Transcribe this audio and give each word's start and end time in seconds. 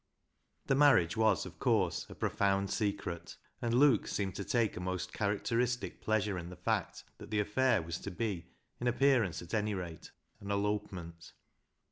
The 0.65 0.73
marriage 0.73 1.15
was, 1.15 1.45
of 1.45 1.59
course, 1.59 2.07
a 2.09 2.15
profound 2.15 2.71
secret, 2.71 3.37
and 3.61 3.71
Luke 3.71 4.07
seemed 4.07 4.33
to 4.33 4.43
take 4.43 4.75
a 4.75 4.79
most 4.79 5.13
characteristic 5.13 6.01
pleasure 6.01 6.39
in 6.39 6.49
the 6.49 6.55
fact 6.55 7.03
that 7.19 7.29
the 7.29 7.39
affair 7.39 7.83
was 7.83 7.99
to 7.99 8.09
be, 8.09 8.49
in 8.79 8.87
appearance 8.87 9.43
at 9.43 9.53
any 9.53 9.75
rate, 9.75 10.09
an 10.39 10.49
elopement. 10.49 11.33